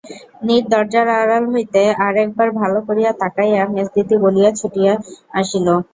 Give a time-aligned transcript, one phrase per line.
[0.45, 4.93] নীর দরজার আড়াল হইতে আর-একবার ভালো করিয়া তাকাইয়া মেজদিদি বলিয়া ছুটিয়া
[5.39, 5.67] আসিল।